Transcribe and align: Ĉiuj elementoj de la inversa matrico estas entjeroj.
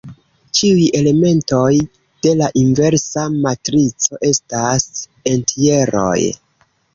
Ĉiuj 0.59 0.85
elementoj 0.99 1.67
de 2.27 2.33
la 2.39 2.47
inversa 2.61 3.27
matrico 3.35 4.19
estas 4.31 4.89
entjeroj. 5.35 6.17